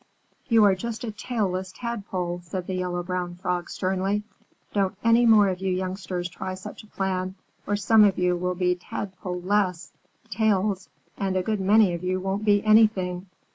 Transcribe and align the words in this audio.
"You 0.47 0.63
are 0.63 0.73
just 0.73 1.03
a 1.03 1.11
tailless 1.11 1.71
Tadpole," 1.75 2.41
said 2.43 2.65
the 2.65 2.73
Yellow 2.73 3.03
Brown 3.03 3.35
Frog 3.35 3.69
sternly. 3.69 4.23
"Don't 4.73 4.97
any 5.03 5.27
more 5.27 5.47
of 5.49 5.59
you 5.61 5.69
youngsters 5.71 6.27
try 6.27 6.55
such 6.55 6.81
a 6.83 6.87
plan, 6.87 7.35
or 7.67 7.75
some 7.75 8.03
of 8.03 8.17
you 8.17 8.35
will 8.35 8.55
be 8.55 8.73
Tadpole 8.73 9.41
less 9.41 9.91
tails 10.31 10.89
and 11.19 11.35
a 11.37 11.43
good 11.43 11.61
many 11.61 11.93
of 11.93 12.03
you 12.03 12.19
won't 12.19 12.45
be 12.45 12.65
anything." 12.65 13.27